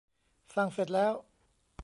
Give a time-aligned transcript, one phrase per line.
[0.53, 1.13] สร้างเสร็จแล้ว